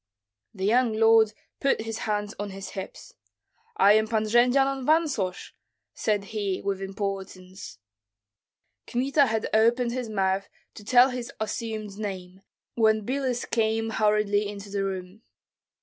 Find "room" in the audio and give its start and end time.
14.83-15.21